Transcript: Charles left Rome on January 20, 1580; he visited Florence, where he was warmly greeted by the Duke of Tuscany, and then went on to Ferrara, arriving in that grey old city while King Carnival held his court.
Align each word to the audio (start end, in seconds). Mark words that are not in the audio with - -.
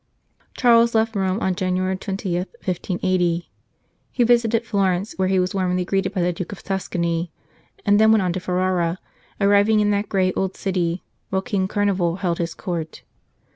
Charles 0.57 0.95
left 0.95 1.15
Rome 1.15 1.39
on 1.41 1.53
January 1.53 1.95
20, 1.95 2.33
1580; 2.35 3.51
he 4.11 4.23
visited 4.23 4.65
Florence, 4.65 5.13
where 5.15 5.27
he 5.27 5.37
was 5.37 5.53
warmly 5.53 5.85
greeted 5.85 6.11
by 6.11 6.21
the 6.23 6.33
Duke 6.33 6.51
of 6.51 6.63
Tuscany, 6.63 7.31
and 7.85 7.99
then 7.99 8.11
went 8.11 8.23
on 8.23 8.33
to 8.33 8.39
Ferrara, 8.39 8.97
arriving 9.39 9.79
in 9.79 9.91
that 9.91 10.09
grey 10.09 10.33
old 10.33 10.57
city 10.57 11.03
while 11.29 11.43
King 11.43 11.67
Carnival 11.67 12.15
held 12.15 12.39
his 12.39 12.55
court. 12.55 13.03